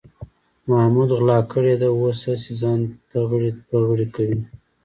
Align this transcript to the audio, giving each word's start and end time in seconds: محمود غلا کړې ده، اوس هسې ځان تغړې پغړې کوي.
محمود 0.69 1.09
غلا 1.19 1.39
کړې 1.51 1.73
ده، 1.81 1.87
اوس 1.99 2.19
هسې 2.29 2.53
ځان 2.61 2.79
تغړې 3.11 3.51
پغړې 3.67 4.07
کوي. 4.15 4.41